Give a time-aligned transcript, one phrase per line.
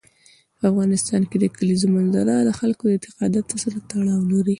[0.57, 4.49] په افغانستان کې د کلیزو منظره د خلکو د اعتقاداتو سره تړاو لري.